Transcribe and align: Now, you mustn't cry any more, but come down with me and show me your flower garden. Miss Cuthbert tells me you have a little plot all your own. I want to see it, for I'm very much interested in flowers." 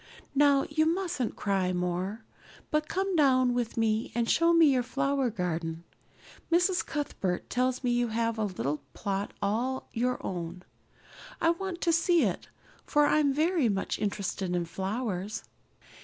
Now, 0.33 0.65
you 0.67 0.87
mustn't 0.87 1.35
cry 1.35 1.65
any 1.65 1.73
more, 1.73 2.25
but 2.71 2.87
come 2.87 3.15
down 3.15 3.53
with 3.53 3.77
me 3.77 4.11
and 4.15 4.27
show 4.27 4.51
me 4.51 4.73
your 4.73 4.81
flower 4.81 5.29
garden. 5.29 5.83
Miss 6.49 6.81
Cuthbert 6.81 7.51
tells 7.51 7.83
me 7.83 7.91
you 7.91 8.07
have 8.07 8.39
a 8.39 8.45
little 8.45 8.81
plot 8.95 9.31
all 9.43 9.89
your 9.93 10.17
own. 10.25 10.63
I 11.39 11.51
want 11.51 11.81
to 11.81 11.91
see 11.93 12.23
it, 12.23 12.49
for 12.83 13.05
I'm 13.05 13.31
very 13.31 13.69
much 13.69 13.99
interested 13.99 14.55
in 14.55 14.65
flowers." 14.65 15.43